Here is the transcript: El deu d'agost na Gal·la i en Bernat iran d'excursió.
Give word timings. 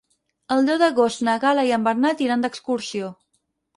El 0.55 0.65
deu 0.69 0.79
d'agost 0.83 1.21
na 1.29 1.35
Gal·la 1.45 1.67
i 1.69 1.75
en 1.79 1.85
Bernat 1.89 2.25
iran 2.29 2.47
d'excursió. 2.47 3.13